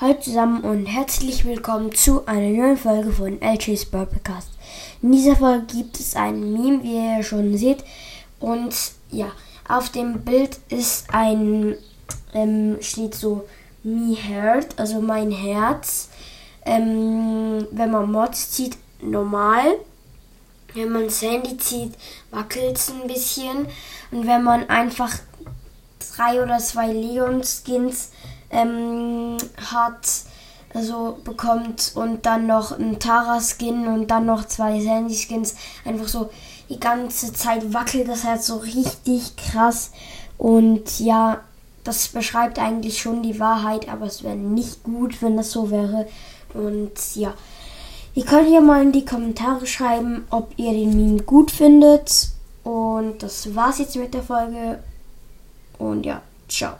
[0.00, 4.48] Hallo zusammen und herzlich willkommen zu einer neuen Folge von LJ's Podcast.
[5.00, 7.84] In dieser Folge gibt es ein Meme, wie ihr schon seht.
[8.40, 8.74] Und
[9.12, 9.30] ja,
[9.68, 11.76] auf dem Bild ist ein,
[12.32, 13.46] ähm, steht so
[13.84, 16.08] Me Heart, also mein Herz.
[16.66, 19.76] Ähm, wenn man Mods zieht, normal.
[20.74, 21.92] Wenn man Sandy zieht,
[22.32, 23.68] wackelt es ein bisschen.
[24.10, 25.12] Und wenn man einfach
[26.16, 28.10] drei oder zwei Leon-Skins
[28.50, 29.36] ähm,
[29.72, 30.08] hat,
[30.72, 36.30] also bekommt und dann noch ein Tara-Skin und dann noch zwei Sandy-Skins, einfach so
[36.68, 39.90] die ganze Zeit wackelt das Herz so richtig krass.
[40.38, 41.40] Und ja,
[41.84, 46.08] das beschreibt eigentlich schon die Wahrheit, aber es wäre nicht gut, wenn das so wäre.
[46.54, 47.34] Und ja,
[48.14, 52.30] ihr könnt ja mal in die Kommentare schreiben, ob ihr den Meme gut findet.
[52.64, 54.82] Und das war's jetzt mit der Folge.
[55.78, 56.74] Und ja, ciao.